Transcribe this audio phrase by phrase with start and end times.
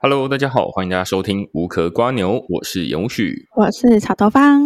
[0.00, 4.62] Hello，大家好，欢迎大家收听无壳瓜牛，我是永许，我是草头方。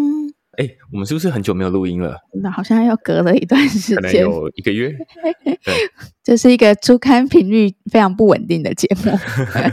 [0.58, 2.18] 哎，我们是不是很久没有录音了？
[2.42, 4.92] 那好像又隔了一段时间，可能有一个月。
[5.64, 5.74] 对，
[6.22, 9.18] 这是一个出刊频率非常不稳定的节目。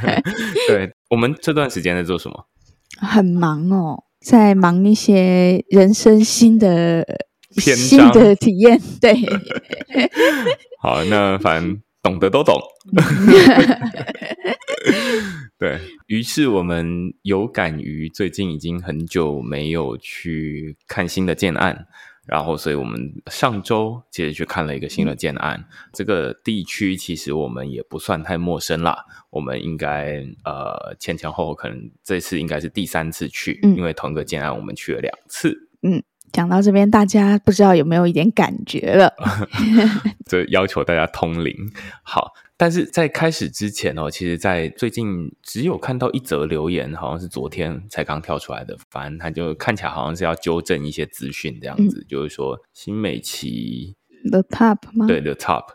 [0.69, 2.45] 对，我们这段时间在做什么？
[2.97, 7.05] 很忙哦，在忙一些人生新的
[7.57, 8.79] 篇章新的体验。
[9.01, 9.13] 对，
[10.81, 12.59] 好，那反正懂得都懂。
[15.59, 21.87] 对，于是，我们有感于最近已经很久没有去看新的建案，
[22.25, 25.59] 然后，所以我们上周接着去看了一个新的建案。
[25.59, 35.67] 嗯、这个地区其实我们也不算太陌生啦，我们应该呃前前后后可能这次应该是第三次去，嗯、因为同一个建案我们去了两次。
[35.81, 36.01] 嗯，
[36.31, 39.13] 讲到这边，大家不知道有没有一点感觉了？
[40.25, 41.53] 这要求大家通灵，
[42.03, 42.33] 好。
[42.61, 48.75] 但是在开始之前哦，其实，在最近只有看到一则留言，好像是昨天才刚跳出来的。
[48.89, 53.95] 反正他就看起来好像是要纠正一些资讯这样子，嗯、就是说新美琪
[54.29, 55.07] The Top 吗？
[55.07, 55.67] 对，The Top。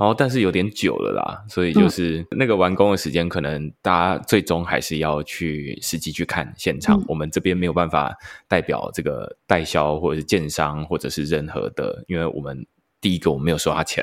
[0.00, 6.98] 然后，但是有点久了啦，所以就是那个完工的时间，可能大家最终还是要去实际去看现场。
[6.98, 8.16] 嗯、我们这边没有办法
[8.48, 12.66] 代表这个代销或者是建商或者是任何的，因为我们
[12.98, 14.02] 第一个我们没有收他钱。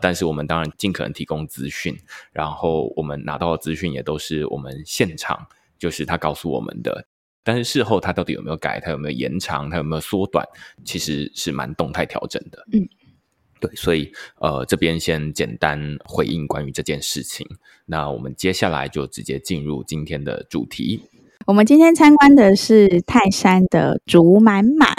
[0.00, 1.94] 但是我们当然尽可能提供资讯，
[2.32, 5.46] 然后我们拿到的资讯也都是我们现场，
[5.78, 7.06] 就是他告诉我们的。
[7.44, 10.42] 但是事后他到底有没有改，他有没有延长，他有没有缩短，
[10.84, 12.66] 其实是蛮动态调整的。
[12.72, 12.88] 嗯，
[13.66, 17.46] 对，所以呃这边先简单回应关于这件事情。
[17.86, 21.02] 那我们接下来就直接进入今天的主题。
[21.46, 24.94] 我们今天参观的是泰山的竹满满。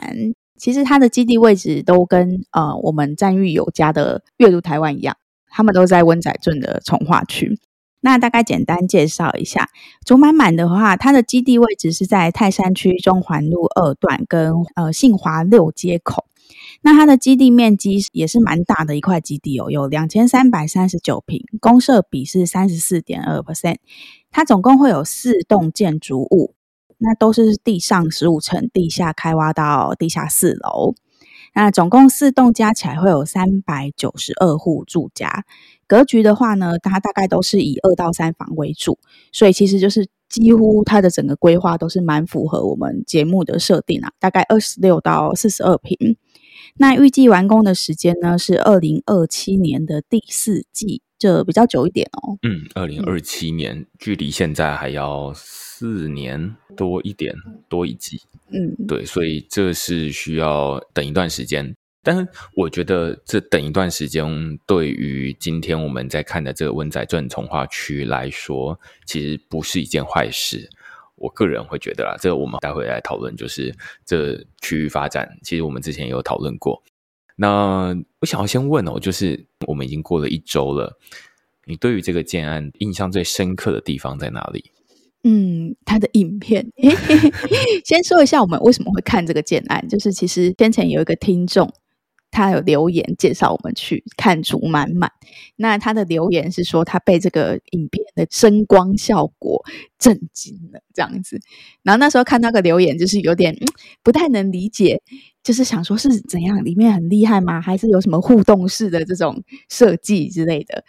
[0.58, 5.16] 其实它的基地位置都跟呃我们赞誉有加的阅读台湾一样，
[5.50, 7.60] 他们都在温仔镇的从化区。
[8.02, 9.70] 那大概简单介绍一下，
[10.06, 16.26] 竹满满的话，它的基地位置是在泰山区中环路二段跟呃信华六街口。
[16.82, 23.78] 那它的基地面积也是蛮大的一块基地哦，有两千三百三十九平，公设比是三十四点二 percent。
[24.32, 26.56] 它总共会有四栋建筑物。
[26.98, 30.96] 那都是地上十五层，地下开挖到地下四楼。
[31.54, 35.44] 那总共四栋加起来会有三百九十二户住家。
[35.88, 38.98] 格局的话呢，它大概都是以二到三房为主，
[39.34, 46.16] 所以其实就是几乎它的整个规划都是蛮符合我们节目的设定啊，大概二十六到四十二平。
[46.78, 52.38] 那预计完工的时间呢是二零二七年的第四季，这比较久一点哦。
[52.44, 55.34] 嗯，二零二七年、嗯、距离现在还要。
[55.78, 57.36] 四年多一点，
[57.68, 61.76] 多一季，嗯，对，所以这是需要等一段时间。
[62.02, 62.26] 但是
[62.56, 70.70] 我觉得这等一段时间，对于今天我们在看的这个温仔圳重划区来说，其实不是一件坏事。
[71.26, 73.76] 我个人会觉得啦，这个我们待会来讨论，就是
[74.06, 76.84] 这区域发展，其实我们之前也有讨论过。
[77.36, 80.98] 那我想要先问哦，就是我们已经过了一周了，
[81.66, 84.72] 你对于这个建案印象最深刻的地方在哪里？
[85.24, 86.64] 嗯，他的影片，
[87.84, 91.74] 先说一下我们为什么会看这个建案，就是其实先前有一个听众，
[92.36, 95.10] 他有留言介绍我们去看竹满满，
[95.56, 99.64] 那他的留言是说他被这个影片的声光效果
[99.98, 101.40] 震惊了，这样子。
[101.82, 103.56] 然后那时候看那个留言，就是有点、
[104.04, 105.02] 不太能理解，
[105.44, 107.62] 就是想说是怎样，里面很厉害吗？
[107.62, 110.84] 还是有什么互动式的这种设计之类的？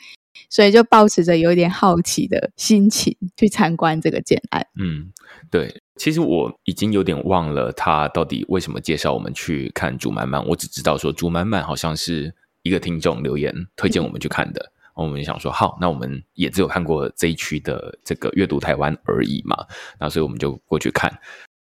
[0.48, 4.66] 所以就抱持着有点好奇的心情去参观这个建案。
[4.78, 5.12] 嗯，
[5.50, 10.44] 对，其实我已经有点忘了他到底为什么介绍我们去看竹满满。
[10.46, 14.72] 我只知道说竹满满好像是一个听众留言推荐我们去看的。
[14.98, 19.56] 嗯、我们想说好，那我们也只有看过这一区的这个阅读台湾而已嘛。
[20.00, 21.12] 那所以我们就过去看，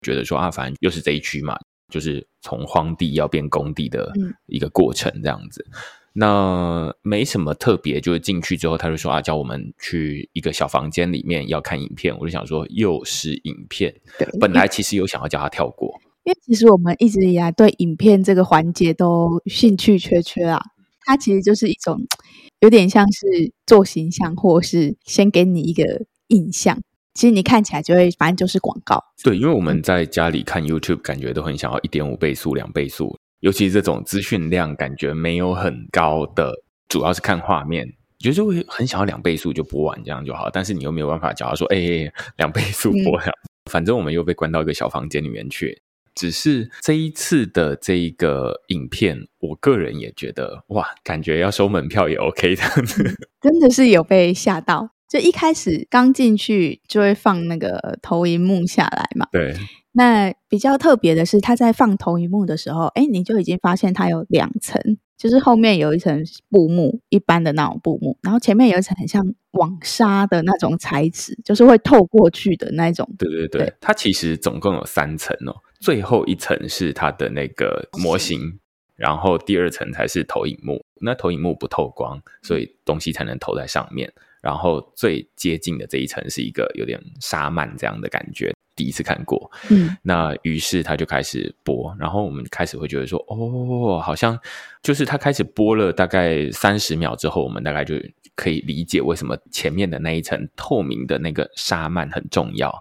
[0.01, 1.55] 觉得说啊，反正又是这一区嘛，
[1.93, 4.11] 就是从荒地要变工地的
[4.47, 5.63] 一个过程这样子。
[5.71, 5.79] 嗯
[6.13, 12.17] 那没什么特别，就是进去之后，他就说啊，叫我们去一个小房间里面要看影片。
[12.19, 13.95] 我就想说，又是影片。
[14.19, 20.61] 对，本来其实有想要叫他跳过，因为其实我们一直以来对影片这个环节都兴趣缺缺啊。
[21.05, 22.07] 它其实就是一种
[22.61, 26.79] 有点像是做形象，或是先给你一个印象。
[27.15, 29.03] 其实你看起来就会，反正就是广告。
[29.23, 33.17] 对，因为我们在家里看 YouTube，感觉都很想要一点五倍速、两倍速。
[33.41, 36.53] 尤其是这种资讯量感觉没有很高的，
[36.89, 37.87] 主要是看画面，
[38.19, 40.51] 有时候会很想要两倍速就播完这样就好。
[40.51, 43.29] 但是你又没有办法叫他说，哎、欸，两倍速播呀。
[43.29, 45.83] 嗯、 反正我们又被关到一个小房间里面去。
[46.15, 53.05] 只是这一次的这一个影片，我个人也觉得哇，感觉要收门票也 OK 这样子。
[53.41, 54.91] 真的是有被吓到。
[55.09, 59.27] 就一开始刚进去就会放那个投影幕下来嘛。
[59.33, 59.55] 对。
[59.93, 64.81] 那比较特别的是，他在放投影幕的时候，哎，你就已经发现它有两层，
[65.17, 73.09] 就是后面有一层布幕，一般的那种布幕，然后前面有一层很像网纱的那种材质，就是会透过去的那种。
[73.19, 78.61] 对对对，对它其实总共有三层哦，最后一层是它的那个模型，
[78.95, 80.85] 然后第二层才是投影幕。
[81.01, 84.13] 那投影幕不透光，所以东西才能投在上面。
[84.41, 88.53] 然后最接近的这一层是一个有点纱幔这样的感觉。
[88.77, 94.39] 第一次看过，嗯，那于是他就开始播，然后我们开始会觉得说，哦，好像
[94.85, 97.97] 就是他开始播了大概三十秒之后，我们大概就
[98.37, 102.73] 可以理解为什么前面的那一层透明的那个纱幔很重要，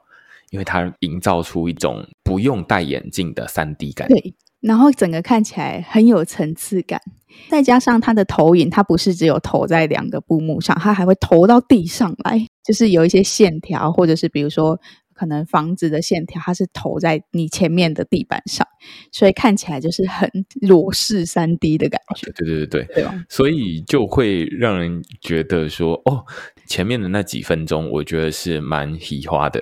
[0.51, 4.35] 因为它营造出一种不用戴眼镜的三 D 感，对，
[4.67, 7.01] 然后整个看起来很有层次感，
[7.49, 14.79] 再加上它的投影，它不是只有投在两个布幕上，它还会投到地上来，就是有一些线条，或者是比如说。
[15.19, 18.67] 可能房子的线条，它是投在你前面的地板上，
[19.11, 20.29] 所以看起来就是很
[20.61, 22.31] 裸视三 D 的感觉。
[22.33, 23.25] 对对对对，对吧？
[23.27, 26.23] 所以就会让人觉得说，哦，
[26.67, 29.59] 前面的那几分钟，我觉得是蛮喜花的。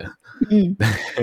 [0.49, 0.75] 嗯，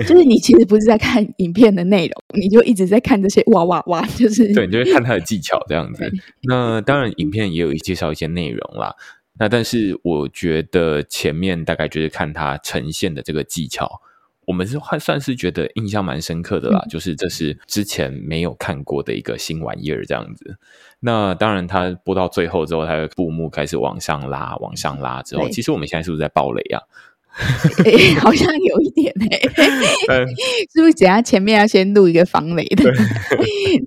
[0.07, 6.11] 就是你其实不是在看影片的内容， 你就一直在看这些哇哇哇， 就是对，你就会看他的技巧这样子。
[6.43, 8.95] 那当然，影片也有介绍一些内容啦。
[9.39, 14.01] 那但是我觉得前面大概就是看他呈现的这个技巧。
[14.45, 20.57] 我们是还算是觉得印象蛮深刻的啦，嗯，就是这是之前没有看过的一个新玩意儿这样子。
[20.99, 26.81] 那当然，它播到最后之后，它的布幕开始往上拉，往上拉之后，其实我们现在是不是在爆雷啊？
[27.85, 29.37] 欸、好像有一点哎，
[30.15, 30.25] 欸，
[30.73, 32.89] 是不是等下前面要先录一个防雷的？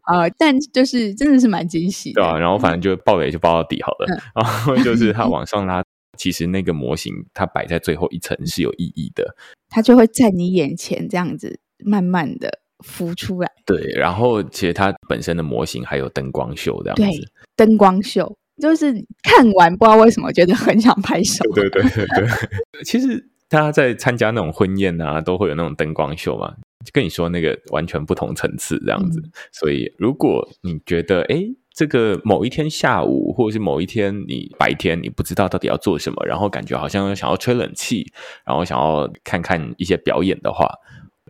[0.05, 2.39] 啊， 呃，但就是真的是蛮惊喜的，对啊。
[2.39, 5.83] 然后反正就爆雷就爆到底好了，嗯，然后就是它往上拉。
[6.19, 9.37] 其实那个模型它摆在最后一层是有意义的，
[9.69, 12.51] 它就会在你眼前这样子慢慢的
[12.83, 13.53] 浮出来。
[13.67, 17.03] 对，然后其实它本身的模型还有灯光秀这样子。
[17.19, 21.45] 对，灯光秀就是看完不知道为什么觉得很想拍手。
[21.55, 26.55] 对对对对，对，其实大家在参加那种婚宴啊，都会有那种灯光秀嘛，
[26.85, 29.21] 就跟你说那个完全不同层次这样子。
[29.21, 31.37] 嗯、所以如果你觉得哎。
[31.37, 38.11] 诶这个某一天下午，或者是某一天你白天，你不知道到底要做什么，然后感觉好像想要吹冷气，
[38.47, 40.67] 然后想要看看一些表演的话。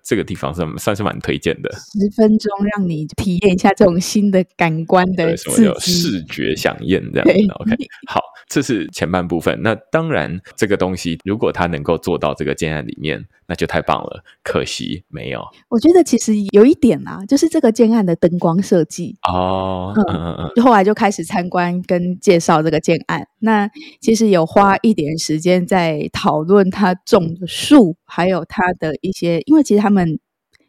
[0.06, 7.53] 这个地方是算是蛮推荐的，十分钟让你体验一下这种新的感官的什么叫视觉饗宴这样子。
[7.55, 7.76] OK，
[8.06, 9.61] 好，这是前半部分。
[9.62, 14.23] 那当然，这个东西如果它能够做到这个建案里面，那就太棒了。
[14.44, 15.44] 可惜没有。
[15.69, 23.26] 我觉得其实有一点啊，就是这个建案的灯光设计哦，嗯嗯嗯，后来就开始参观跟介绍这个建案。
[23.41, 23.69] 那
[24.00, 29.96] 其实有花一点时间在讨论它种的树，还有它的一些，因为其实他们。
[29.97, 30.21] 们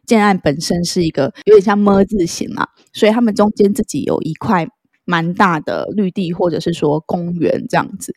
[0.06, 4.66] 建案本身是一个有点像“么”字形嘛，所以他们中间自己有一块
[5.04, 8.14] 蛮大的绿地，或者是说公园这样子。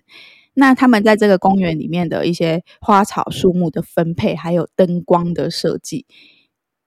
[0.53, 6.05] 那他们在这个公园里面的一些花草树木的分配，还有灯光的设计。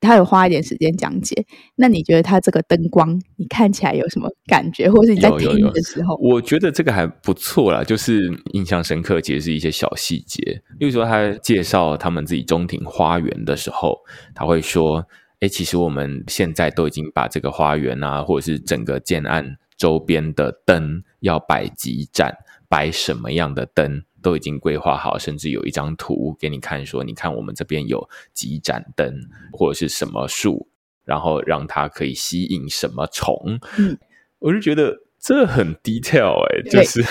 [0.04, 1.34] 他有花一点时间讲解，
[1.76, 6.14] 那你觉得他这个灯光，你看起来有什么感觉，或者是你在听的时候？
[6.22, 10.62] 我觉得这个还不错啦，就是印象深刻，其实是一些小细节。
[10.78, 13.98] 例如说，他介绍他们自己中庭花园的时候，
[14.34, 15.06] 他会说
[15.40, 22.36] ：“哎，其实我们现在都已经把这个花园啊，或者是整个建案周边的灯要摆几盏，
[22.68, 29.14] 摆什么样的灯。”都已经规划好，甚至有一张图给你看，说你看我们这边有几盏灯，
[29.52, 30.66] 或者是什么树，
[31.04, 33.60] 然后让它可以吸引什么虫。
[33.78, 33.98] 嗯，
[34.38, 37.02] 我就觉得这很 detail 哎、欸，就是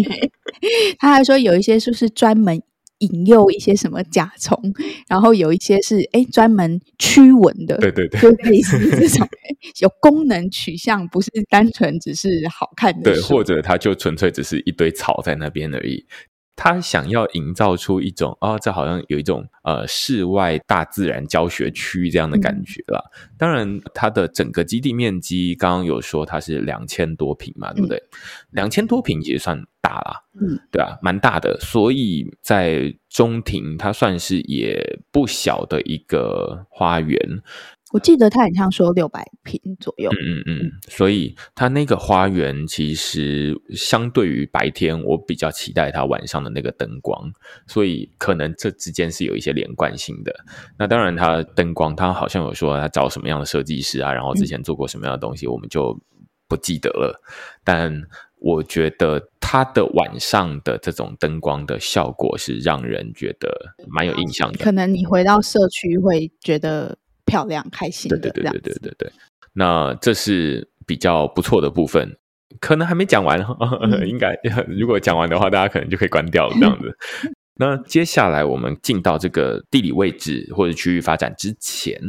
[1.00, 2.62] 他还说有一些树是专门
[2.98, 4.58] 引诱一些什么甲虫，
[5.08, 9.26] 然后有一些是哎专门驱蚊的，对对对，就类似这种
[9.80, 16.04] 有功能取向，不是单纯只是好看的，对，或者它就纯粹只是一堆草在那边而已。
[16.62, 23.02] 他想要营造出一种啊、哦，这好像有一种呃室外大自然教学区这样的感觉啦。
[23.14, 27.98] 嗯、当然，它的整个基地面积刚刚有说它是两千多平嘛，对不对？
[28.50, 31.58] 两千、嗯、多平其实算大啦，嗯，对啊，蛮大的。
[31.60, 37.18] 所以在中庭，它算是也不小的一个花园。
[37.92, 47.30] 我记得他很像说六百平左右，嗯嗯嗯，所以他那个花园其实相对于白天，我比较期待他晚上的那个灯光，
[47.66, 50.32] 所以可能这之间是有一些连贯性的。
[50.78, 55.98] 那当然，他灯光他好像有说他找什么样的设计师啊，然后之前做过什么样的东西，我们就
[56.48, 57.20] 不记得了。
[57.64, 58.02] 但
[58.36, 63.50] 我觉得他的晚上的这种灯光的效果是让人觉得
[63.88, 64.64] 蛮有印象的。
[64.64, 66.96] 可能你回到社区会觉得
[67.30, 68.18] 漂亮、开心的。
[68.18, 69.12] 对对对对对对对。
[69.52, 72.16] 那这是比较不错的部分，
[72.60, 73.40] 可能还没讲完，
[73.82, 76.96] 嗯、 应该 如果讲完的话，大家可能就可以关掉了这样子。
[77.58, 82.00] 那接下来我们进到这个地理位置或者区域发展之前，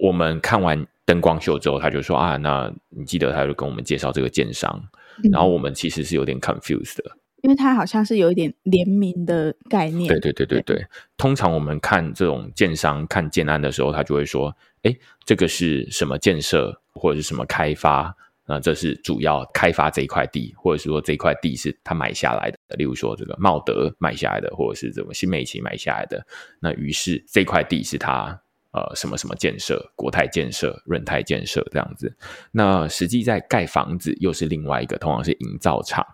[0.00, 4.82] 我们看完灯光秀之后，他就说啊，那你记得他就跟我们介绍这个建商。
[5.30, 7.04] 然后我们其实是有点 confused 的，
[7.44, 10.08] 因为它好像是有一点联名的概念。
[10.08, 10.86] 对对对对对，对
[11.18, 14.96] 通常我们看这种建商看建案的时候，他就会说：“哎，
[15.26, 18.16] 这个是什么建设或者是什么开发？
[18.46, 22.58] 那这是主要开发这一块地，或者是说这块地是他买下来的。
[22.78, 26.26] 例如说这个茂德买下来的，或者是这个新美琪买下来的。
[26.60, 28.40] 那于是这块地是他。”
[28.74, 32.12] 呃，什么什么建设，国泰建设、润泰建设这样子，
[32.50, 36.04] 那实际在盖房子又是另外一个，通常是营造厂，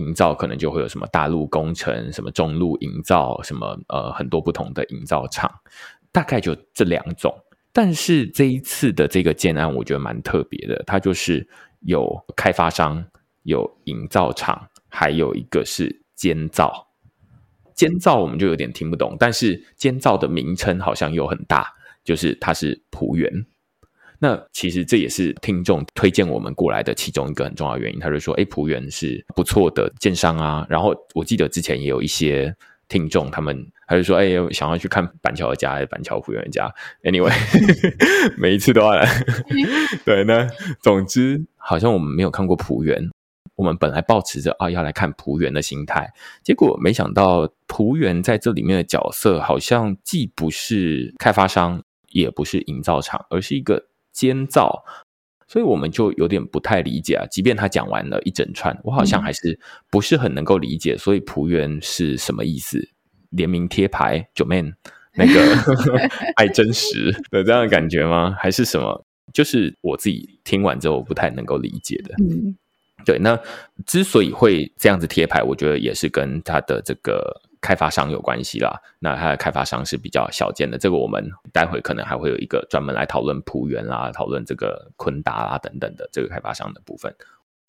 [0.00, 5.48] 营造可能就会有什么大陆工程、什么中路营造、什么呃很多不同的营造厂，
[6.10, 7.32] 大概就这两种。
[7.72, 11.46] 但是这一次的这个建案，我觉得蛮特别的，它就是
[11.80, 13.04] 有开发商、
[13.44, 16.88] 有营造厂，还有一个是监造。
[17.74, 21.66] 监造我们就有点听不懂，但是监造的名称好像又很大。
[22.02, 23.30] 就是它是浦园，
[24.22, 27.98] 那其实这也是听众推荐我们过来的其中一个很重要的原因。
[27.98, 32.54] 他就说：“哎，浦原是不错的建商啊。”然后我记得之前也有一些
[32.86, 36.70] 听众，他们他就说：“哎，想要去看板桥的家，还是板桥浦原的家。
[37.02, 37.32] ”Anyway，
[38.36, 39.08] 每一次都要来。
[40.04, 40.46] 对，那
[40.82, 43.08] 总之好像我们没有看过浦原。
[43.56, 46.10] 我们本来抱持着啊要来看浦原的心态，
[46.42, 51.82] 结果没想到浦原在这里面的角色好像既不是开发商。
[52.12, 53.84] 也不是营造厂，而是一个
[54.20, 54.84] 监造，
[55.48, 57.24] 所以我们就有点不太理解啊。
[57.30, 59.58] 即便他讲完了一整串，我好像还是
[59.90, 60.94] 不是很能够理解。
[60.98, 62.86] 所以璞园是什么意思？
[63.30, 64.74] 联名贴牌，Joeman
[65.14, 65.40] 那个
[66.36, 68.36] 爱真实的这样的感觉吗？
[68.38, 69.06] 还是什么？
[69.32, 72.14] 就是我自己听完之后不太能够理解的。
[72.22, 72.54] 嗯，
[73.06, 73.18] 对。
[73.18, 73.40] 那
[73.86, 77.40] 之所以会这样子贴牌，我觉得也是跟他的这个。
[77.60, 87.14] 开发商有关系啦，那它的开发商是比较小间的，这个我们待会可能还会有一个专门来讨论璞园啦，讨论这个坤达啦等等的这个开发商的部分。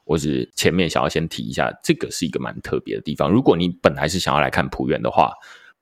[0.06, 3.30] 我只前面想要先提一下，这个是一个蛮特别的地方。
[3.30, 5.32] 如果你本来是想要来看璞园的话，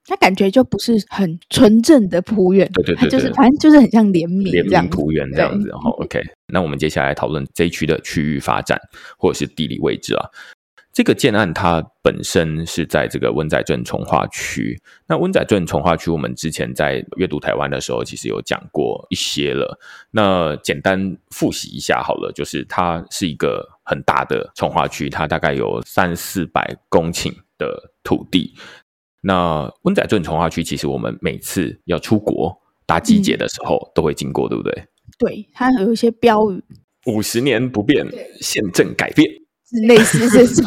[0.05, 5.67] 它感觉就不是很纯正的璞园，对对对，对，就是反正就是很像联名联名璞园这样子。
[5.69, 8.79] 然后 OK，那我们接下来讨论这一区的区域发展
[9.17, 10.25] 或者是地理位置啊。
[10.99, 14.77] 这个建案它本身是在这个温仔镇从化区。
[15.07, 19.79] 那温仔镇从化区，我们之前在阅读台湾的时候，其实有讲过一些了。
[20.11, 28.53] 那简单复习一下好了，就是它是一个很大的从化区，它大概有三四百公顷的土地。
[29.21, 32.53] 那温仔镇从化区，其实我们每次要出国
[32.85, 34.83] 搭机捷的时候都会经过，嗯、对不对？
[35.17, 36.61] 对，它有一些标语：
[37.05, 38.05] 五十年不变，
[38.41, 39.38] 现政改变。
[39.87, 40.65] 类似这种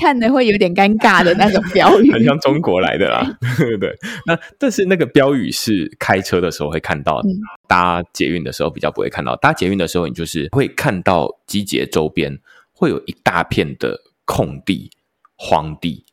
[0.00, 3.38] 看的会有点尴尬的那种 标语，很像中国来的啦。
[3.80, 3.96] 对，
[4.26, 7.30] 那但是那个标语是开车的时候会看到，嗯、
[7.66, 9.34] 搭捷运的时候比较不会看到。
[9.36, 12.38] 搭捷运的时候，你就是会看到机捷周边
[12.72, 14.90] 会有一大片的空地、
[15.36, 16.04] 荒地。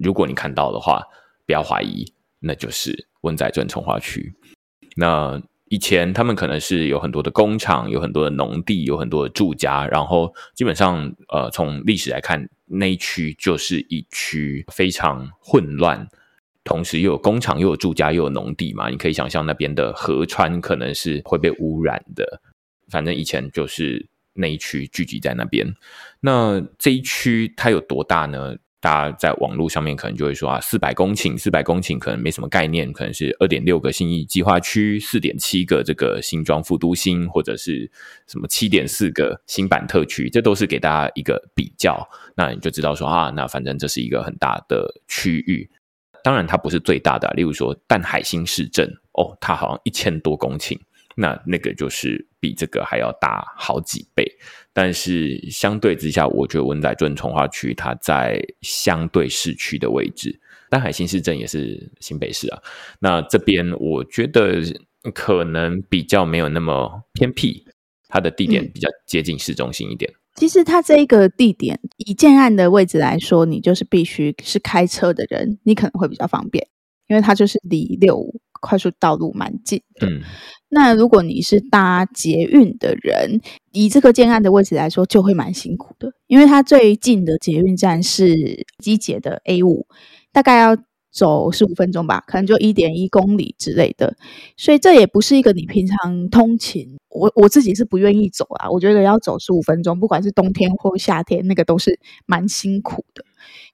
[0.00, 1.02] 如果你看到的话，
[1.46, 4.34] 不要怀疑，那就是温仔镇重划区。
[4.96, 16.08] 那以前他们可能是有很多的工厂，有很多的农地，有很多的住家，然后基本上，呃，从历史来看，那一区就是一区非常混乱，
[16.64, 18.88] 同时又有工厂，又有住家，又有农地嘛。
[18.88, 22.40] 你可以想象那边的河川可能是会被污染的。
[22.88, 25.74] 反正以前就是那一区聚集在那边。
[26.20, 28.56] 那这一区它有多大呢？
[28.80, 37.90] 大家在网络上面可能就会说啊，四百公顷，四百公顷可能没什么概念，可能是二点六个信义计划区，四点七个这个新庄副都心，或者是
[38.28, 45.68] 什么七点四个新版特区，这都是给大家一个比较，那你就知道说啊，那反正这是一个很大的区域，
[46.22, 50.78] 当然它不是最大的，例如说淡海新市镇，哦，它好像一千多公顷。
[51.20, 54.24] 那那个就是比这个还要大好几倍，
[54.80, 60.38] 但是相对之下，我觉得文仔镇从化区它在相对市区的位置，
[60.70, 62.62] 但海新市镇也是新北市啊。
[63.00, 64.62] 那这边我觉得
[65.12, 67.66] 可能比较没有那么偏僻，
[68.06, 70.08] 它的地点比较接近市中心一点。
[70.12, 76.64] 嗯，其实它这一个地点以建案的位置来说，你就是必须是开车的人，你可能会比较方便，
[77.08, 78.24] 因为它就是离六
[78.60, 80.06] 快速道路蛮近的。
[80.06, 80.22] 嗯，
[80.68, 83.40] 那如果你是搭捷运的人，
[83.72, 89.86] 以这个建案的位置来说，就会蛮辛苦的，因为它最近的捷运站是机捷的 A 五，
[90.32, 90.76] 大概要
[91.10, 94.16] 走十五分钟吧，可能就一点一公里之类的，
[94.56, 96.96] 所以这也不是一个你平常通勤。
[97.08, 103.24] 我我自己是不愿意走啊，我觉得要走十五分钟，不管是冬天或夏天，那个都是蛮辛苦的，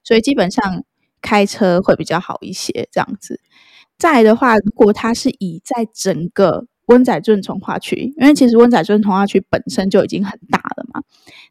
[0.03, 0.83] 所以基本上
[1.21, 3.41] 开车会比较好一些这样子。
[3.97, 11.01] 再的话，如果它是以在整个温仔镇从化区，因为其实温仔镇从化区本身就已经很大了嘛，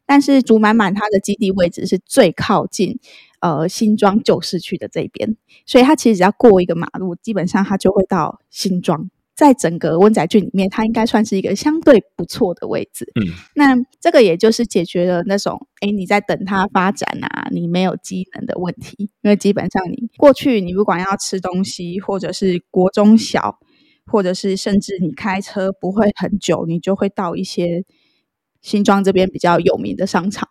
[0.05, 2.99] 但是竹满满它的基地位置是最靠近
[3.41, 5.35] 呃新庄旧市区的这边，
[5.65, 9.09] 所以它其实只要过一个马路，基本上它就会到新庄。
[9.35, 13.05] 在整个温宅郡里面，它应该算是一个相对不错的位置。
[13.15, 19.09] 嗯，那这个也就是解决了那种，哎，你在等它发展啊，你没有机能的问题。
[19.21, 23.59] 因为基本上你过去，你不管要吃东西，或者是国中小，
[24.05, 27.83] 或者是甚至你开车不会很久，你就会到一些
[28.61, 30.47] 新庄这边比较有名的商场。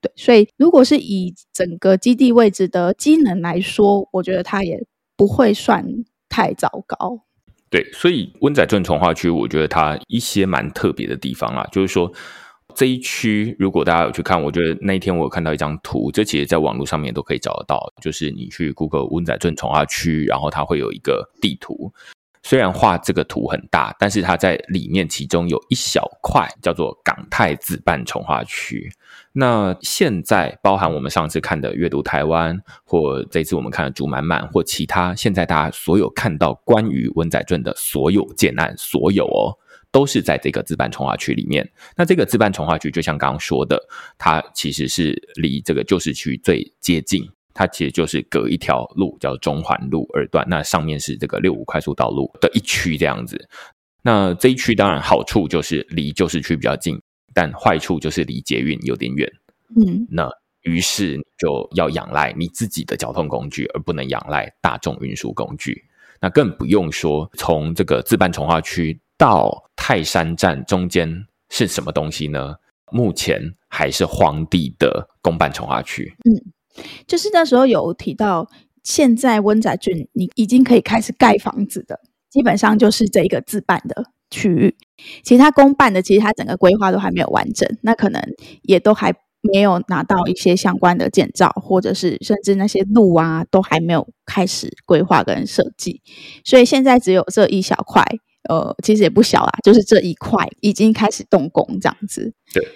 [0.00, 5.84] 对，所以如果是以整个基地位置的机能来说，我觉得它也不会算
[6.28, 7.24] 太糟糕。
[7.70, 12.10] 对，所以温仔镇从化区，我觉得它一些蛮特别的地方啊，就是说
[12.74, 21.92] 这一区，如果大家有去看，我觉得那一天我有看到一张图，这其实在网络上面都可以找得到，就是你去 Google 温仔镇从化区，然后它会有一个地图。
[22.48, 28.90] 虽然画这个图很大，但是它在里面其中有一小块叫做港泰自办重划区。
[29.34, 39.52] 那现在包含我们上次看的阅读台湾，或这次我们看的竹满满，或其他现在大家所有看到关于温仔镇的所有建案，所有哦，
[39.92, 41.70] 都是在这个自办重划区里面。
[41.96, 43.78] 那这个自办重划区就像刚刚说的，
[44.16, 47.28] 它其实是离这个旧市区最接近。
[47.58, 53.48] 它其实就是隔一条路，叫中环路二段，那上面是这个六五快速道路的一区这样子。
[54.00, 56.96] 那这一区当然好处就是离旧市区比较近，
[57.34, 59.28] 但坏处就是离捷运有点远。
[59.74, 60.30] 嗯，那
[60.62, 65.84] 于是就要仰赖你自己的交通工具，而不能仰赖大众运输工具。
[66.20, 72.54] 那更不用说从这个自办重划区到泰山站中间是什么东西呢？
[72.92, 76.14] 目前还是荒地的公办重划区。
[76.24, 76.52] 嗯。
[77.06, 78.48] 就是那时候有提到，
[78.82, 84.76] 现在温宅郡你已经可以开始盖房子的，基本上就是这一个自办的区域，
[85.22, 88.22] 其他公办的其实它整个规划都还没有完整，那可能
[88.62, 96.00] 也都还没有拿到一些相关的建造，或者是甚至那些路啊都还没有开始规划跟设计，
[96.44, 98.02] 所以现在只有这一小块，
[98.48, 102.32] 呃，其实也不小啊，就是这一块已经开始动工这样子。
[102.54, 102.66] 对，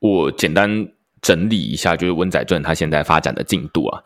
[0.00, 0.88] 我简单。
[1.22, 4.02] 整理一下，就是温仔圳它现在发展的进度啊。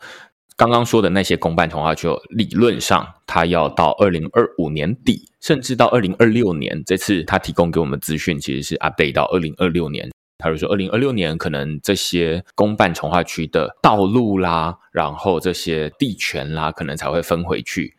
[0.55, 6.81] 刚刚说的那些公办重划区，理论上它要到二零二五年底，甚至到二零二六年。
[6.85, 10.09] 这次他提供给我们资讯，其实是 update 到二零二六年。
[10.39, 17.96] 他就说，二零二六年可能这些公办重划区的道路啦，然后这些地权啦，可能才会分回去。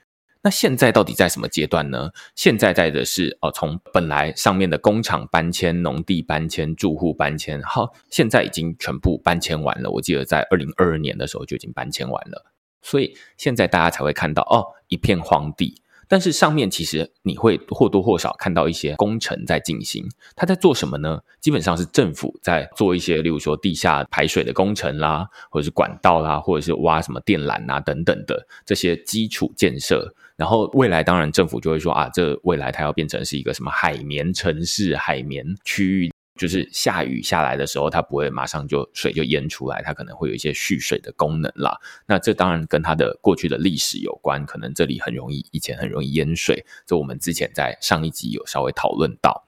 [0.48, 2.08] 那现在到底在什么阶段呢？
[2.34, 9.90] 现在在的是哦，从本来上面的工厂搬迁、农地搬迁、住户搬迁，好，现在已经全部搬迁完了。
[9.90, 15.82] 我记得在二零二二年的时候就已经搬迁完了，所以现在大家才会看到哦，一片荒地。
[16.09, 21.21] 但是上面其实你会或多或少看到一些工程在进行，它在做什么呢？
[21.40, 30.14] 基本上是政府在做一些，例如说地下排水的工程啦，或者是管道啦，或者是挖什么电缆啊等等的这些基础建设。
[30.37, 36.12] 然后未来当然政府就会说啊，这未来它要变成是一个什么海绵城市、海绵区域。
[36.38, 41.77] 就是下雨下来的时候，它不会马上就水就淹出来，它可能会有一些蓄水的功能啦。
[42.07, 46.64] 那这当然跟它的过去的历史有关，可能这里很容易，以前很容易淹水。
[46.87, 49.46] 这我们之前在上一集有稍微讨论到。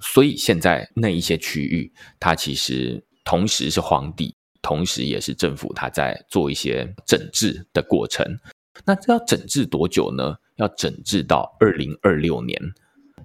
[0.00, 8.26] 所以现在那一些区域，它其实同时是荒地，同时也是政府它在做一些整治的过程。
[8.84, 10.36] 那这要整治多久呢？
[10.56, 12.58] 要整治到二零二六年。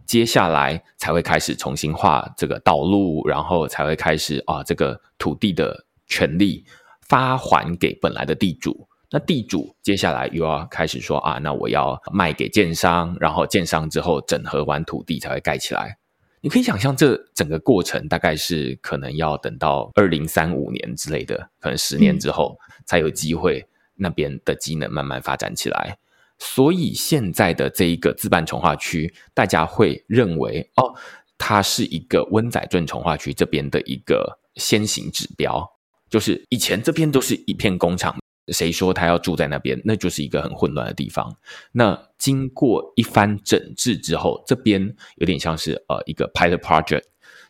[0.07, 6.65] 接下来才会开始重新画这个道路，然后才会开始啊，这个土地的权利
[7.01, 8.87] 发还给本来的地主。
[9.09, 15.97] 那地主接下来又要开始说啊，那我要卖给建商，然后建商之后整合完土地才会盖起来。
[16.41, 23.65] 你可以想象，这整个过程大概是可能要等到二零三五年之类的，可能十年之后才有机会
[23.95, 25.97] 那边的机能慢慢发展起来。
[26.39, 30.93] 所以现在的这一个自办重化区，大家会认为哦，
[31.37, 35.67] 它是一个温仔镇重化区这边的一个先行指标。
[36.09, 38.15] 就是以前这边都是一片工厂，
[38.53, 39.81] 谁说他要住在那边？
[39.83, 41.35] 那就是一个很混乱的地方。
[41.73, 47.03] 那经过一番整治之后，这边有点像是呃一个 pilot project，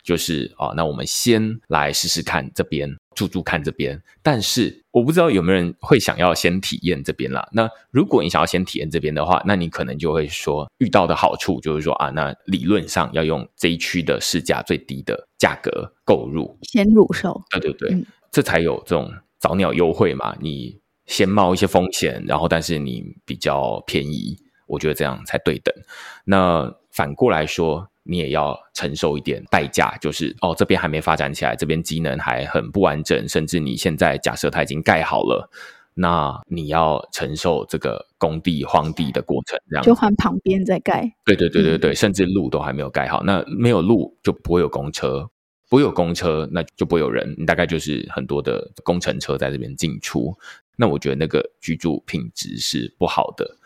[0.08, 4.02] 就是啊、呃，那我们先来试试看这边住住看这边。
[4.24, 7.46] 但是我不知道有没有人会想要先体验这边啦。
[7.52, 17.44] 那如果你想要先体验这边的话，那你可能就会说遇到的好处就是说啊，那理论上要用这一区的市价最低的价格购入，先入手。
[17.50, 20.80] 对对对，嗯、这才有这种早鸟优惠嘛，你。
[21.08, 25.74] 先冒一些风险，然后但是你比较便宜，我觉得这样才对等。
[26.26, 35.50] 那反过来说，你也要承受一点代价，就是哦，这边还没发展起来，这边机能还很不完整，甚至你现在假设它已经盖好了，
[35.94, 41.12] 那你要承受这个工地荒地的过程，这样就换旁边再盖。
[41.26, 45.30] 对对对对对，嗯、甚至路都还没有盖好，那没有路就不会有公车，
[45.70, 50.34] 不会有公车，那就不会有人，你大概就是很多的工程车在这边进出。
[50.78, 53.58] 那我觉得那个居住品质是不好的，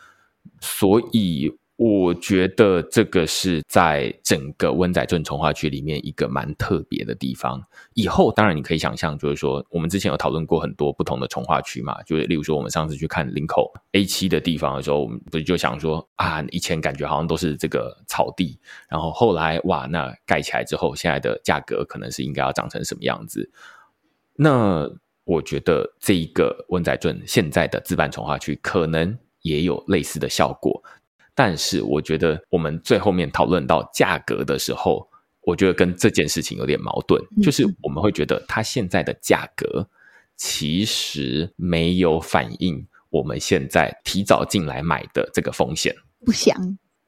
[0.60, 7.60] 所以我觉得这个是在整个温仔镇重化区里面一个蛮特别的地方。
[7.94, 18.58] 以后当然你可以想象，就是说我们之前有讨论过很多不同的重化区嘛，就是例如说我们上次去看林口 A 七的地方的时候，我们不是就想说啊，以前感觉好像都是这个草地，
[18.88, 23.50] 然后后来哇，那盖起来之后，现在的价格可能是应该要长成什么样子？
[24.36, 24.88] 那。
[25.24, 30.82] 我觉得这一个温仔镇现在的自办重化区可能也有类似的效果，
[31.34, 35.08] 但是我觉得我们最后面讨论到价格的时候，
[35.42, 39.88] 我觉得跟这件事情有点矛盾，就是我们会觉得它现在的价格
[40.36, 46.54] 其实没有反映我们现在提早进来买的这个风险，不想。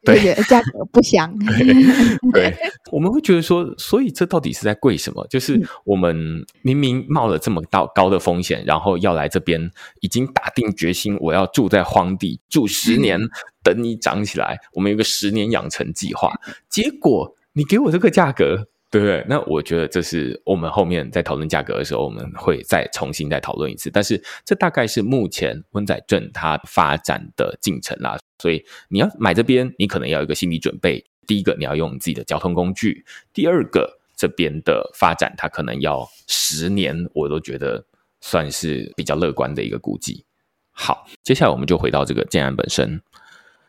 [0.05, 1.33] 对，价格不香。
[2.33, 2.55] 对，
[2.93, 5.27] 我们会觉得说，所以这到底是在贵什么？
[5.29, 13.21] 就是我们明明冒了这么大高的风险，然后要来这边，已经打定决心，我要住在荒地，住十年，
[13.63, 14.59] 等你长起来。
[14.73, 16.33] 我们有个十年养成计划，
[16.69, 18.69] 结果你给我这个价格。
[18.95, 19.27] 对不对？
[19.29, 23.91] 那我觉得这是我们后面在讨论价格的时候，我们会再重新再讨论一次。
[23.91, 28.17] 但是这大概是目前温仔镇它发展的进程啦。
[28.39, 31.05] 所以你要买这边，你可能要有一个心理准备。
[31.27, 33.03] 第一个，你要用你自己的交通工具；
[33.33, 37.85] 第二个，这边的发展它可能要十年，我都觉得
[38.21, 40.25] 算是比较乐观的一个估计。
[40.71, 43.03] 好，接下来我们就回到这个建案本身。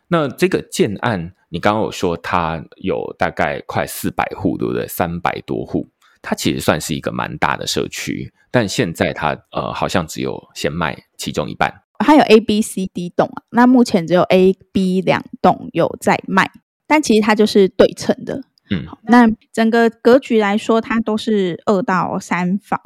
[0.07, 4.87] 那这个建案，你刚刚有说它有大概快四百户，对不对？
[4.87, 5.87] 三百多户，
[6.21, 11.81] 它其实算是一个蛮大的社区，但现在它呃好像只有先卖其中一半。
[11.99, 16.51] 它有 A、B、C、D 栋啊，那目前只有 A、B 两栋有在卖，
[16.85, 18.43] 但其实它就是对称的。
[18.69, 22.79] 嗯，那整个格局来说，它都是二到三房。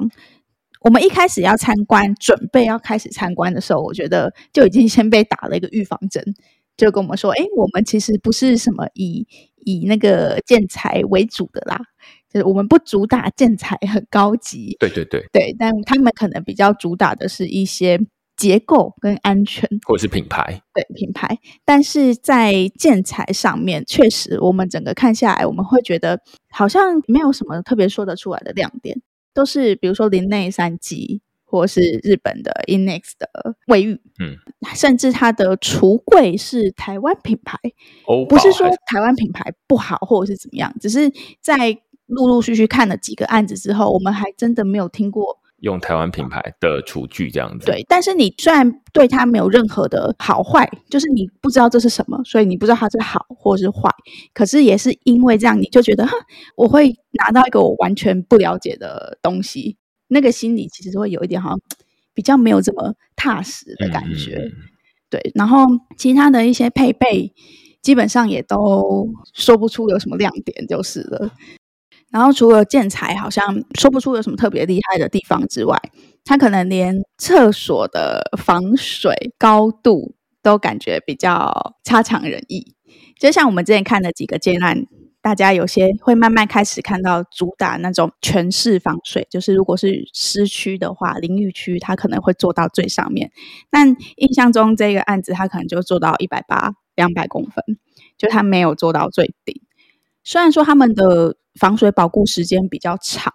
[0.82, 6.22] 我们一开始要参观，准备要开始参观的时候，我觉得就已经先被打了一个预防针。
[6.80, 9.26] 就跟我们说，哎，我们其实不是什么以
[9.64, 11.78] 以那个建材为主的啦，
[12.32, 18.00] 就是我们不主打建材很高级，对对对对，但他们可能比较主打的是一些
[18.36, 21.38] 结构跟安全，或者是品牌，对品牌。
[21.64, 26.18] 但是在建材上面，确实我们整个看下来，我们会觉得
[26.50, 29.00] 好像没有什么特别说得出来的亮点，
[29.34, 31.20] 都是比如说林内三机。
[31.50, 33.28] 或是日本的 INNX 的
[33.66, 34.36] 卫浴，嗯，
[34.74, 37.58] 甚至它的橱柜是台湾品牌，
[38.06, 41.10] 哦，不是说台湾品牌不好或者是怎么样，只是
[41.40, 47.66] 在陆陆续续看了几个案子之后，我们还真的没有听过用台湾品牌的厨具这样子。
[47.66, 53.90] 对，但是你虽然对它没有任何的好坏，就是你不知道这是什么，所以你不知道它是好或是坏，
[54.32, 56.12] 可是也是因为这样，你就觉得哈，
[56.56, 59.76] 我会拿到一个我完全不了解的东西。
[60.10, 61.60] 那个心里其实会有一点好像
[62.12, 64.52] 比较没有这么踏实的感觉，嗯、
[65.08, 65.30] 对。
[65.34, 65.64] 然后
[65.96, 67.32] 其他的一些配备
[67.80, 71.30] 基本上也都说不出有什么亮点，就是了。
[72.10, 75.80] 然后除了建材好像说不出有什么特别厉害的地方之外，
[76.24, 82.74] 它可能连厕所的防水高度都感觉比较差强人意。
[83.20, 84.86] 就像我们之前看的几个建案。
[85.22, 93.30] 大家有些会慢慢开始看到主打那种全室防水，就是如果是湿区的话，淋浴区它可能会做到最上面。
[93.70, 97.62] 但印象中这个案子它可能就做到一百八、两百公分，
[98.16, 99.60] 就它没有做到最顶。
[100.24, 103.32] 虽然说他们的防水保固时间比较长，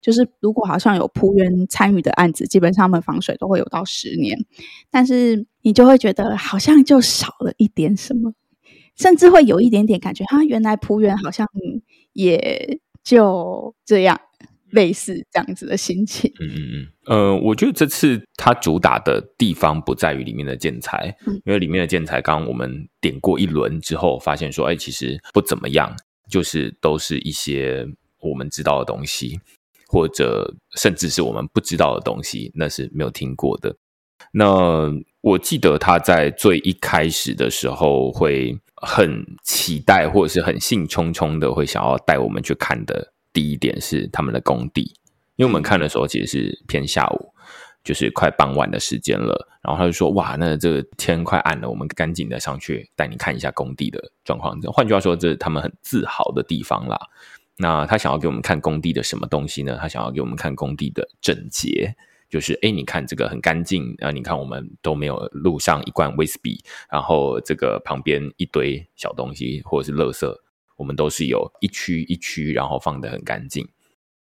[0.00, 4.38] 就是如果好像有璞园参与的案子，基本上他们防水都会有到十年，
[4.90, 8.32] 但是你就会觉得好像就少了一点什么。
[8.96, 11.46] 甚至会有一点点感觉，哈，原来仆园好像
[12.12, 14.20] 也就这样，
[14.70, 16.32] 类似这样子的心情。
[16.40, 25.94] 嗯嗯嗯，呃，我觉得这次它主打的地方不在于里面的建材，嗯、因为里面的建材刚刚我们点过一轮之后，发现说，哎，其实不怎么样，
[26.30, 27.86] 就是都是一些
[28.20, 29.38] 我们知道的东西，
[29.88, 33.76] 或者甚至是我们不知道的东西，那是没有听过的。
[34.32, 43.12] 那我记得他在最一开始的时候会很期待，或者是很兴冲冲的会想要带我们去看的。
[43.32, 44.94] 第一点是他们的工地，
[45.36, 47.34] 因为我们看的时候其实是偏下午，
[47.84, 49.46] 就是快傍晚的时间了。
[49.62, 56.98] 然后他就说：“哇，那这个天快暗了，我们赶紧的上去带你看一下工地的状况。”换句话说，这是他们很自豪的地方啦。
[57.58, 59.76] 那他想要给我们看工地的什么东西呢？
[59.80, 61.94] 他想要给我们看工地的整洁。
[62.28, 64.10] 就是哎，你看这个很干净啊！
[64.10, 66.60] 你看我们都没有路上一罐威士忌，
[66.90, 70.26] 然后这个旁边一堆小东西或者是垃圾，
[70.76, 73.66] 我们都是有一区一区，然后放的很干净。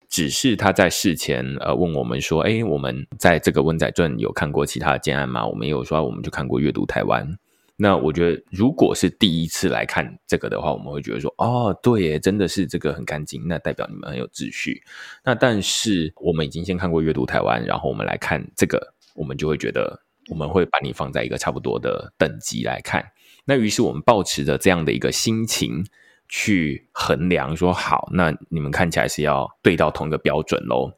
[0.10, 5.46] 只是他在事前呃问我们说，哎，我们在这个温仔镇有看过其他的建案吗？
[5.46, 7.38] 我们有说，我们就看过阅读台湾。
[7.80, 14.82] 那我觉得，如果是第一次来看这个的话，我们会觉得说，哦，对耶，真的是这个很干净，那代表你们很有秩序。
[15.24, 23.06] 那但是我们已经先看过阅读台湾，然后我们来看这个，我们就会觉得，我们会把你放在一个差不多的等级来看。
[23.46, 25.86] 那于是我们抱持着这样的一个心情
[26.28, 30.92] 去衡量，说好，那你们看起来是要对到同一个标准喽。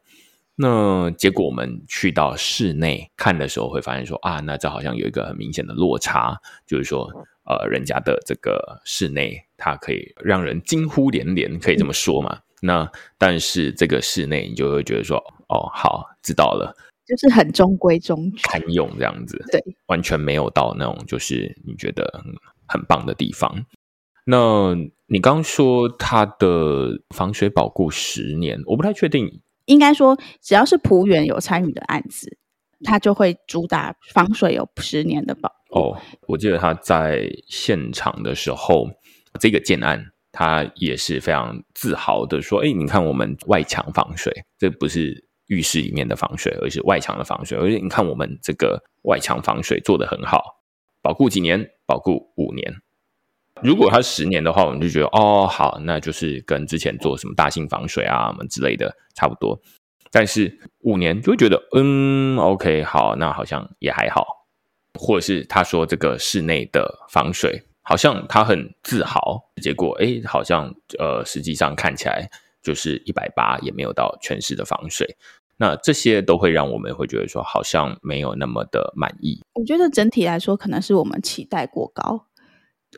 [0.62, 7.10] 那结果我们去到室内看的时候，会发现说啊，那这好像有一个很明显的落差，就是说，
[7.44, 12.36] 呃，人家的这个室内它可以让人惊呼连连，可以这么说嘛？
[12.36, 15.16] 嗯、那但是这个室内你就会觉得说，
[15.48, 22.34] 哦，好，知道了，就是很中规中矩，堪用这样子，对，完全没有到那种就是你觉得很
[22.66, 23.64] 很棒的地方。
[24.26, 29.40] 那你刚说它的防水保固十年，我不太确定。
[29.70, 32.36] 应该说，只要是璞园有参与的案子，
[32.82, 35.48] 他就会主打防水有十年的保。
[35.70, 38.90] 哦，我记得他在现场的时候，
[39.38, 47.56] 这个建案他也是非常自豪的说：“哎，你看我们外墙防水，这不是浴室里面的防水，而是外墙的防水。
[47.56, 50.42] 而且你看我们这个外墙防水做得很好，
[51.00, 51.64] 保固几年？
[51.86, 52.74] 保固五年。”
[53.62, 59.60] 如果它十年的话，我们就觉得哦，好，那就是跟之前做什么大型防水啊什么之类的差不多。
[60.10, 64.46] 但是五年就会觉得，嗯，OK，好，那好像也还好。
[64.98, 72.28] 或者是他说这个室内的防水，好像他很自豪，结果哎，好像呃，实际上看起来
[72.60, 75.16] 就是一百八，也没有到全市的防水。
[75.58, 79.40] 那这些都会让我们会觉得说，好像没有那么的满意。
[79.52, 82.26] 我觉得整体来说，可能是我们期待过高。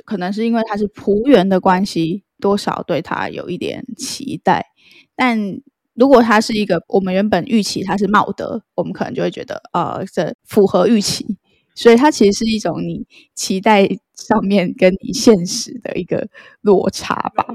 [0.04, 4.66] 可能是因为它是仆员的关系，多少对它有一点期待。
[5.14, 5.60] 但
[5.94, 11.36] 如果它是一个我们原本预期它是茂德，我们可能就会觉得呃，这符合预期。
[11.74, 16.28] 所以它其实是一种你期待上面跟你现实的一个
[16.60, 17.46] 落差吧。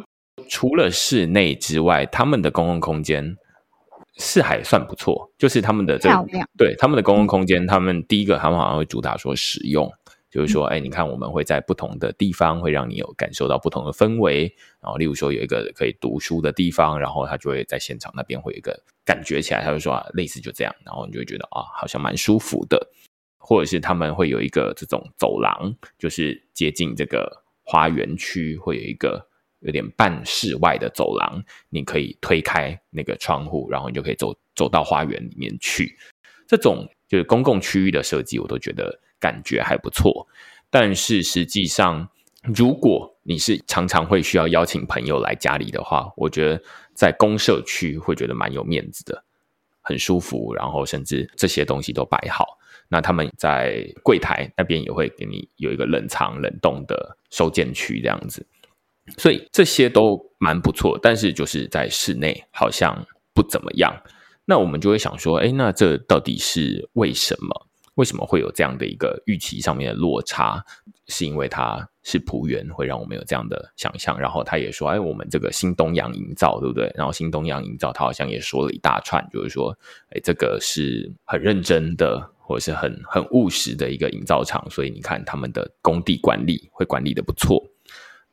[0.49, 3.35] 除了室内之外，他们的公共空间
[4.17, 6.25] 是还算不错，就是他们的这个。
[6.57, 9.91] 对他们的公共空间，他们第一个他们好像会主打说使用。
[10.37, 14.43] 就是说，哎，你看，我们会在不同的地方，会让你有感受到不同的氛围。
[14.79, 22.87] 然后，例如说，有一个可以读书的地方，然后他就会在现场那边会有一个感觉起来，他就说啊，类似就这样，然后你就会觉得啊，好像蛮舒服的。
[23.39, 29.27] 或者是他们会有一个这种走廊，就是接近这个花园区，会有一个
[29.61, 35.97] 有点半室外的走廊，你可以推开那个窗户，然后你就可以走走到花园里面去。
[36.47, 38.99] 这种就是公共区域的设计，我都觉得。
[39.19, 40.27] 感觉还不错，
[40.69, 42.09] 但是实际上，
[42.41, 46.61] 如果你是常常会需要邀请朋友来家里的话，我觉得
[46.93, 49.23] 在公社区会觉得蛮有面子的，
[49.81, 52.57] 很舒服，然后甚至这些东西都摆好。
[52.89, 58.47] 那他们在柜台那边也会给你有一个冷藏冷冻的收件区这样子，
[59.17, 60.97] 所以这些都蛮不错。
[61.01, 63.93] 但是就是在室内好像不怎么样。
[64.45, 67.67] 那我们就会想说，哎，那这到底是为什么？
[67.97, 70.63] 为什么会有这样的一个预期上面的落差？
[71.07, 74.19] 是因为它是璞园，会让我们有这样的想象。
[74.19, 79.75] 然后他也说：“哎，我们这个新东阳营造，对不对？”然后新东阳营造，他好像也说了一大串，就是说
[80.11, 87.65] ：“哎，这个是很认真的，或者是很很务实的一个营造厂。”所以你看他们的工地管理会管理得不错。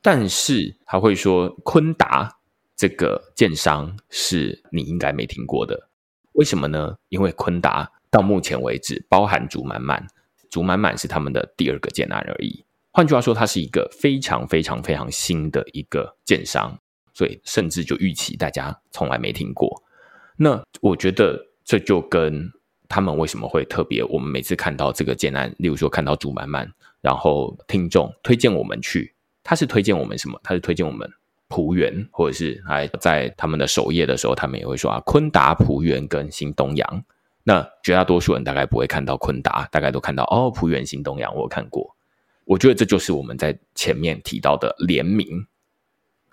[0.01, 2.29] 但是他会说：“坤达
[2.75, 5.87] 这个建商是你应该没听过的，
[6.33, 6.97] 为什么呢？
[7.07, 10.07] 因为坤达。”到目前为止，包含竹满满，
[10.49, 12.63] 竹满满是他们的第二个建案而已。
[12.91, 16.79] 换句话说，它是一个非常非常非常新的一个建商，
[17.13, 19.83] 所以甚至就预期大家从来没听过。
[20.37, 22.49] 那我觉得这就跟
[22.87, 30.39] 他们为什么会特别，我们每次看到这个建案，例如说看到竹满满，然后听众推荐我们去，他是推荐我们什么？
[30.41, 31.11] 他是推荐我们
[31.49, 37.03] 璞园，或者是还在他们的首页的时候，他们也会说啊，坤达、璞园跟新东阳。
[37.47, 41.95] 那绝大多数人大概不会看到坤达，大概都看到哦，浦原、新东阳，我看过。
[42.43, 45.45] 我觉得这就是我们在前面提到的联名。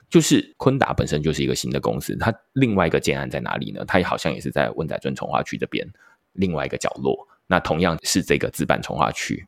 [0.08, 3.84] 就是坤达本身就是一个新的公司，它另外一个建案在哪里呢？
[3.86, 5.86] 它好像也是在温仔圳重化区这边
[6.32, 7.28] 另外一个角落。
[7.46, 9.46] 那同样是这个资办从化区，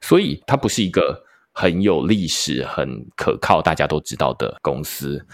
[0.00, 5.26] 所以它不是一个很有历史、很可靠、大家都知道的公司。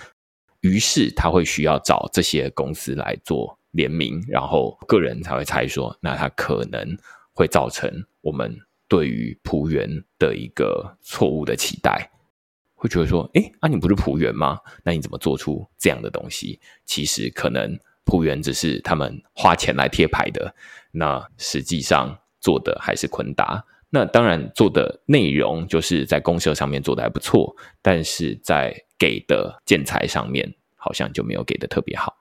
[0.60, 6.96] 于是他会需要找这些公司来做联名，然后个人才会猜说，那它可能
[7.32, 12.10] 会造成我们对于璞园的一个错误的期待。
[12.74, 14.58] 会觉得说，哎，啊，你不是璞园吗？
[14.84, 16.60] 那你怎么做出这样的东西？
[16.84, 20.54] 其实可能璞园只是他们花钱来贴牌的，
[20.92, 23.64] 那实际上做的还是坤达。
[23.90, 32.16] 那当然做的内容就是在公设上面做的还不错，但是在给的建材上面好像就没有给的特别好。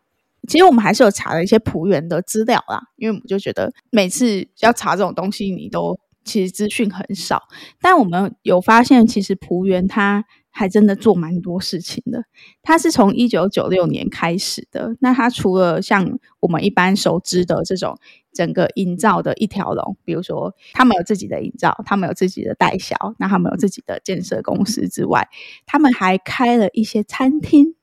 [0.47, 7.43] 其实我们还是有查了一些璞园的资料啦，因为我们就觉得每次要查这种东西，你都其实资讯很少。
[7.79, 10.25] 但我们有发现，其实璞园它。
[10.49, 12.23] 还真的做蛮多事情的。
[12.63, 14.95] 它是从一九九六年开始的。
[15.01, 17.95] 那它除了像我们一般熟知的这种
[18.33, 25.29] 整个营造的一条龙，比如说他们有自己的营造，他们有自己的代销，那他们有自己的建设公司之外，
[25.67, 27.75] 他们还开了一些餐厅，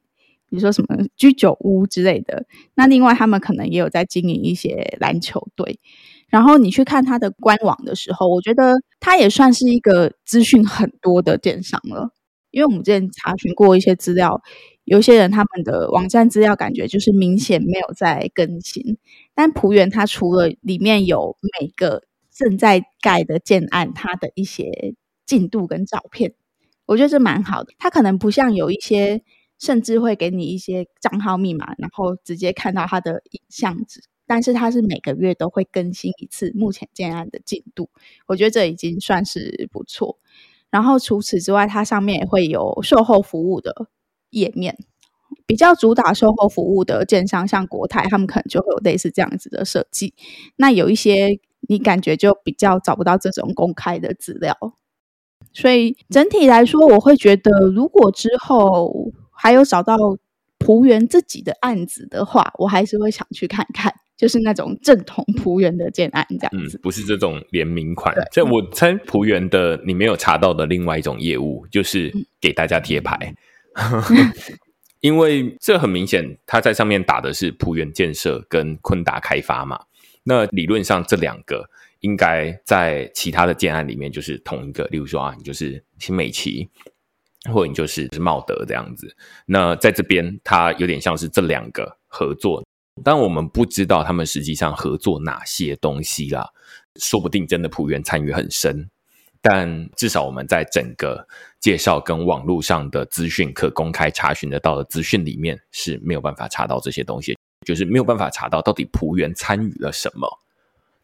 [0.55, 2.47] 比如说什么居酒屋之类的。
[2.77, 5.81] 那另外他们可能也有在经营一些篮球队。
[6.29, 12.11] 然后你去看他的官网的时候，我觉得他也算是一个资讯很多的电商了。
[12.53, 14.41] 因为我们之前查询过一些资料，
[14.85, 18.97] 有些人他们的网站资料感觉就是明显没有在更新。
[19.35, 24.95] 但璞园它除了里面有每个正在盖的建案，它的一些
[25.27, 26.35] 进度跟照片，
[26.87, 27.73] 我觉得这蛮好的。
[27.79, 29.23] 它可能不像有一些，
[29.65, 34.03] 甚至会给你一些账号密码，然后直接看到它的影像纸。
[34.27, 37.91] 但是它是每个月都会更新一次目前建案的进度，
[38.27, 40.19] 我觉得这已经算是不错。
[40.71, 43.89] 然后除此之外，它上面也会有售后服务的
[44.31, 44.79] 页面，
[45.47, 50.15] 比较主打售后服务的建商，像国泰，他们可能就会有类似这样子的设计。
[50.57, 54.57] 那有一些你感觉就比较找不到这种公开的资料，
[55.53, 59.13] 所以整体来说，我会觉得，如果之后
[59.45, 59.97] 还有找到
[60.59, 63.95] 璞园自己的案子的话，我还是会想去看看。
[64.17, 68.15] 就是那种正统璞园的建案这样子，嗯，不是这种联名款。
[68.31, 73.35] 这我猜璞园的你没有查到的另外一种业务，就是给大家贴牌，
[73.75, 74.33] 嗯、
[75.03, 79.81] 因为这很明显，他在上面打的是璞园建设跟坤达开发嘛。
[80.23, 86.71] 那理论上这两个应该在其他的建案里面就是同一个，例如说啊，你就是新美齐，
[87.53, 89.15] 或者你就是茂德这样子。
[89.47, 92.65] 那在这边，它有点像是这两个合作。
[93.03, 96.49] 但我们不知道他们实际上合作哪些东西啦，
[96.95, 98.89] 说不定真的浦原参与很深，
[99.43, 101.27] 但至少我们在整个
[101.59, 110.29] 介绍跟网络上的资讯可公开查询得到的资讯里面是没有办法查到这些东西，就是没有办法查到到底浦原参与了什么，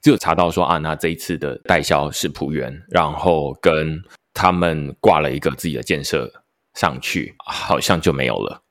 [0.01, 4.01] 只有查到说啊，那这一次的代销是浦原，然后跟
[4.43, 6.33] 他们挂了一个自己的建设
[6.73, 8.63] 上去，好像就没有了。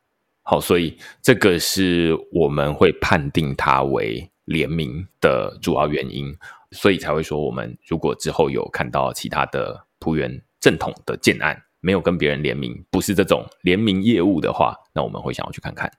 [0.41, 6.35] 好，所以这个是我们会判定它为联名的主要原因，
[6.71, 15.91] 所以才会说，我们如果之后有看到其他的璞园正统的建案没有跟别人联名，不是这种联名业务的话，那我们会想要去看看。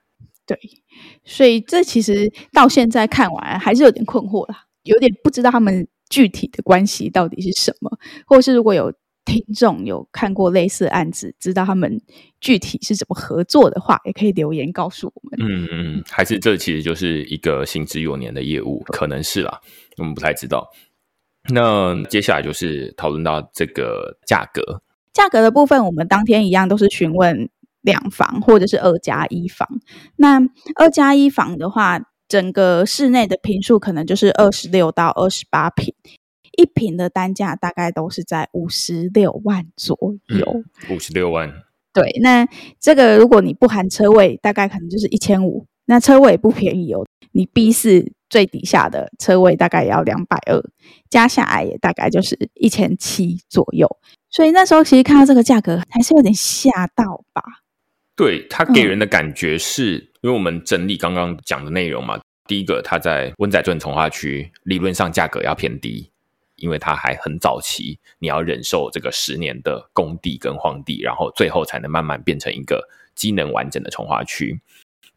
[0.45, 0.59] 对，
[1.23, 8.93] 所以这其实到现在看完还是有点困惑啦，有点不知道他们具体的关系到底是什么，或者是如果有。
[9.31, 12.01] 听众有看过类似案子，知道他们
[12.41, 15.39] 具体是怎么合作的话，也可以留言告诉我们。
[15.41, 19.61] 嗯嗯，还是这其实就是一个行之有年的业务，可能是啦，
[19.97, 20.69] 我们不太知道。
[21.53, 24.81] 那接下来就是讨论到这个价格，
[25.13, 29.65] 价格的部分，我们当天一样都是询问两房或者是二加一房。
[30.17, 30.41] 那
[30.75, 35.95] 二加一房的话，整个室内的坪数可能就是二十六到二十八坪。
[36.61, 39.97] 一平的单价大概都是在五十六万左
[40.27, 41.51] 右，五十六万。
[41.91, 42.47] 对，那
[42.79, 45.65] 这个如果你不含车位，大概可能就是一千五。
[45.85, 50.61] 那车位也不便宜哦，你 B 四最底下的车位大概也要两百二，
[51.09, 53.89] 加下来也大概就是一千七左右。
[54.29, 57.41] 所以那时候其实看到这个价格，还是有点吓到吧？
[58.15, 62.21] 对，它给人的感觉是、嗯、因为我们整理刚刚讲的内容嘛。
[62.47, 66.10] 第一个，它在温仔镇从化区理论上价格要偏低，
[66.61, 74.61] 因为它还很早期，你要忍受这个十年的工地跟荒地，然后最后才能慢慢变成一个机能完整的重化区。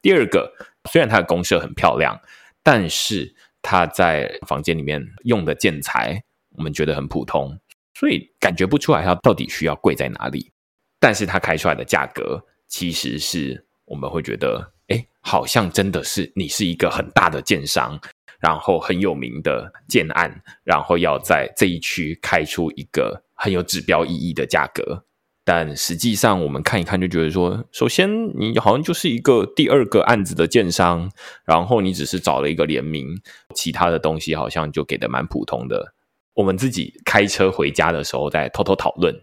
[0.03, 0.53] 第二个，
[0.90, 2.18] 虽然它的公设很漂亮，
[2.62, 6.24] 但是它在房间里面用的建材，
[6.57, 7.59] 我们觉得很普通，
[7.95, 10.51] 所以感觉不出来它到底需要贵在哪里。
[10.99, 18.01] 但是它开出来的价格，其实是我们会觉得，哎，好像真的是你是一个很大的建商，
[18.45, 25.07] 然后很有名的建案，然后要在这一区开出一个很有指标意义的价格。
[25.47, 28.07] 但实际上，我们看一看就觉得说，首先
[28.38, 31.11] 你好像就是一个第二个案子的建商，
[31.47, 33.18] 然后你只是找了一个联名，
[33.55, 35.95] 其他的东西好像就给的蛮普通的。
[36.34, 39.14] 我们自己开车回家的时候，在偷偷讨论，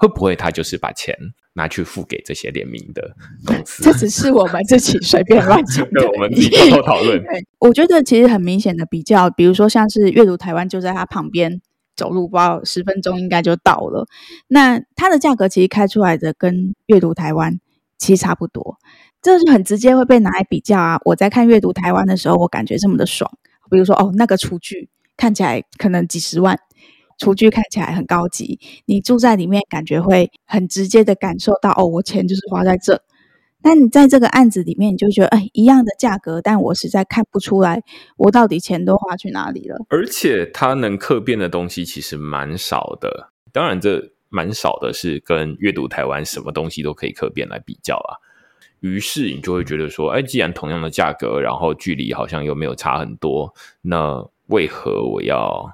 [0.00, 1.14] 会不会他就是把钱
[1.52, 3.84] 拿去付给这些联名的公司？
[3.84, 6.04] 这只是我们自己随便乱讲的。
[6.10, 7.22] 我们自己偷偷讨论。
[7.58, 11.60] 我觉得其实很明显的比较，比如说像是阅读台湾就在它旁边。
[11.96, 14.06] 走路不到十分钟应该就到了。
[14.48, 17.60] 那它的价格其实开出来的跟阅读台湾
[17.98, 18.78] 其实差不多，
[19.20, 20.98] 这是很直接会被拿来比较啊。
[21.04, 23.30] 我在看阅读台湾的时候，我感觉这么的爽。
[23.70, 24.88] 比如说，哦，那个厨具
[25.18, 26.58] 看起来可能几十万，
[27.20, 33.00] 厨具看起来很高级，你住在里面感觉会很直接的感受到，哦，我钱就是花在这。
[33.62, 37.82] 但你在这个案子里面，你就觉得，哎，一样的价格，但我实在看不出来，
[38.16, 39.76] 我到底钱都花去哪里了。
[39.90, 48.16] 而且它能刻变的东西其实蛮少的，当然这蛮少的是跟阅读台湾什么东西都可以刻变来比较啊。
[48.80, 53.52] 于是你就会觉得说，哎，既然同样的价格，然后距离好像又没有差很多，
[53.82, 55.70] 那为何我要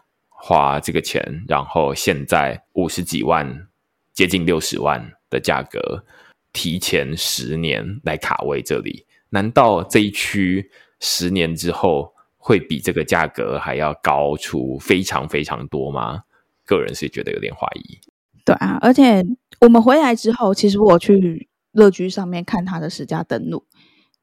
[0.47, 1.45] 花这个钱？
[1.49, 3.67] 然后现在五十几万，
[4.13, 6.05] 接近六十万的价格。
[6.53, 10.71] 提前十年来卡位这里，难道这一区
[11.01, 16.23] 十年之后会比这个价格还要高出非常非常多吗？
[16.65, 17.99] 个人是觉得有点怀疑。
[18.45, 19.23] 对啊，而且
[19.61, 23.65] 我们回来之后，其实我去乐居上面看它的实价登录，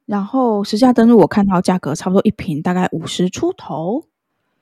[0.05, 4.07] 然后实价登录我看到价格差不多一坪大概五十出头。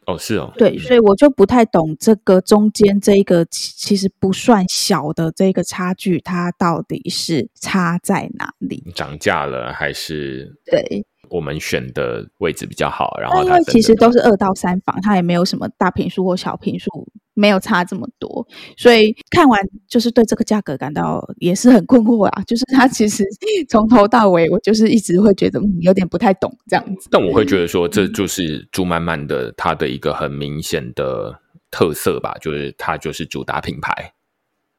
[0.08, 8.84] 哦，是哦，对，所以我就不太懂这个中间这一个其实不算小的这个差距，它到底是差在哪里？
[8.96, 10.56] 涨价了还是？
[10.66, 11.06] 对。
[11.30, 18.46] 我们选的位置比较好，然后因为其实都是二到三房，它也没有什么大平数或小平数，没有差这么多，
[18.78, 22.44] 所以看完就是对这个价格感到也是很困惑啊。
[22.44, 23.24] 就是它其实
[23.70, 27.08] 从头到尾，我就是一直会觉得嗯，有点不太懂这样子。
[27.12, 34.14] 但我会觉得说，这就是朱曼曼的它的一个很明显的特色吧，就是它就是主打品牌。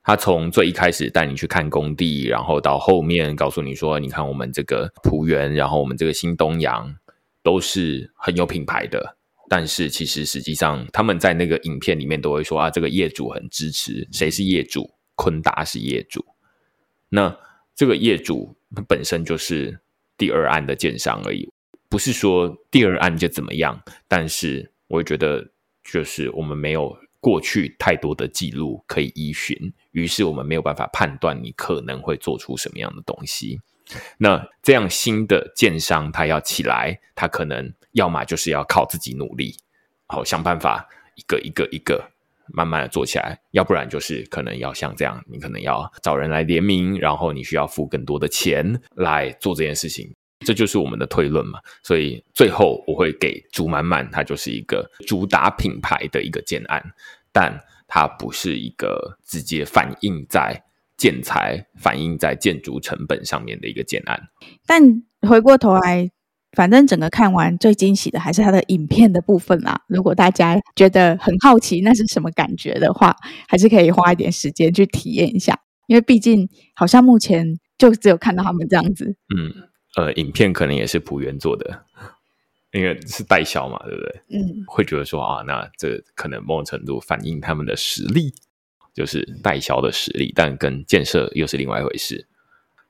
[0.04, 6.92] 他从最一开始带你去看工地，然后到后面告诉你说：“你看我们这个浦园，然后我们这个新东阳，
[7.40, 9.16] 都是很有品牌的。
[9.54, 14.08] 但是其实实际上，他们在那个影片里面都会说啊，这个业主很支持。
[14.10, 14.90] 谁是业主？
[15.14, 16.24] 坤达是业主。
[17.10, 17.38] 那
[17.74, 18.56] 这个业主
[18.88, 19.78] 本身就是
[20.16, 21.52] 第二案的建商而已，
[21.90, 23.78] 不是说第二案就怎么样。
[24.08, 25.50] 但是我觉得，
[25.84, 29.56] 就是我们没有。”过去太多的记录可以依循，
[29.92, 33.60] 于是我们没有办法判断你可能会做出什么样的东西。
[34.18, 39.54] 那这样新的建商他要起来，他可能要么就是要靠自己努力，
[40.06, 42.10] 好想办法一个一个一个
[42.52, 50.14] 慢慢的做起来；要不然就是可能要像这样，你可能要找人来联名，然后你需要付更多的钱来做这件事情。
[50.44, 56.82] 这就是我们的推论嘛，所以最后我会给竹满满，它就是一个主打品牌的一个建案，
[57.30, 60.60] 但它不是一个直接反映在
[60.96, 64.20] 建材、反映在建筑成本上面的一个建案。
[64.66, 66.10] 但回过头来，
[66.56, 69.80] 反正整个看完最惊喜的还是它的影片的部分啦。
[69.88, 73.16] 如果大家觉得很好奇那是什么感觉的话，
[73.48, 79.68] 还是可以花一点时间去体验一下，因为毕竟好像目前就只有看到他们这样子，嗯。
[79.94, 81.84] 呃，影片可能也是朴元做的，
[82.72, 84.22] 因为是代销嘛，对不对？
[84.30, 88.32] 嗯，会觉得说啊，那这可能某种程度反映他们的实力，
[88.94, 92.26] 就是代销的实力，但跟建设又是另外一回事。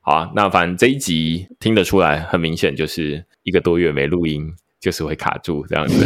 [0.05, 6.05] 好啊，那反正这一集听得出来，很明显就是一个多月没录音，就是会卡住这样子。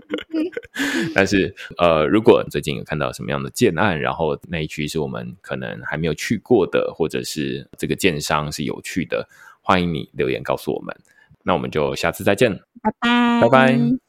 [1.14, 9.26] 但是呃，如果最近有看到什么样的建案，然后那一区是我们可能还没有去过的，或者是这个建商是有趣的。
[9.62, 10.94] 欢迎你留言告诉我们，
[11.42, 12.52] 那我们就下次再见，
[12.82, 14.05] 拜拜，拜拜。